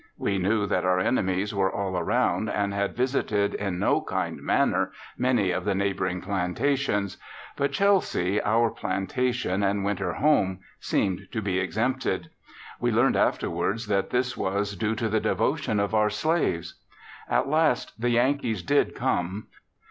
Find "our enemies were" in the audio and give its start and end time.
0.83-1.71